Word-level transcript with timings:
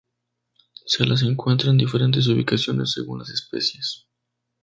Se 0.87 1.05
las 1.05 1.21
encuentra 1.21 1.69
en 1.69 1.77
diferentes 1.77 2.25
ubicaciones, 2.27 2.91
según 2.93 3.19
las 3.19 3.29
especies. 3.29 4.07